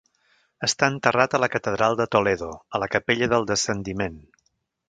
Està 0.67 0.87
enterrat 0.93 1.35
a 1.37 1.41
la 1.43 1.51
catedral 1.57 1.99
de 2.01 2.09
Toledo, 2.17 2.51
a 2.79 2.83
la 2.85 2.91
capella 2.97 3.31
del 3.35 3.49
Descendiment. 3.55 4.21